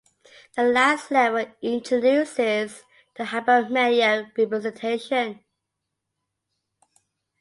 [0.55, 5.43] The last level introduces the hypermedia representation.